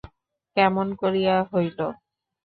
[0.57, 1.79] কেমন করিয়া হইল?